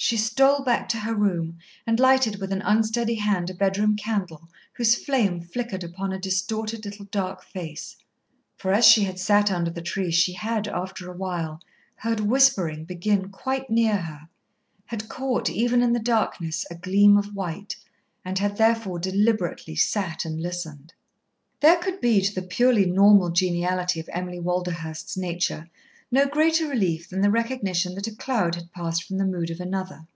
[0.00, 4.48] She stole back to her room, and lighted with an unsteady hand a bedroom candle,
[4.74, 7.96] whose flame flickered upon a distorted, little dark face.
[8.54, 11.60] For as she had sat under the tree she had, after a while,
[11.96, 14.28] heard whispering begin quite near her;
[14.86, 17.74] had caught, even in the darkness, a gleam of white,
[18.24, 20.94] and had therefore deliberately sat and listened.
[21.58, 25.68] There could be, to the purely normal geniality of Emily Walderhurst's nature,
[26.10, 29.60] no greater relief than the recognition that a cloud had passed from the mood of
[29.60, 30.06] another.